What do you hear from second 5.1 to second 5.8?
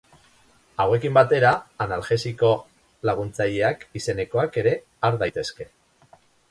daitezke.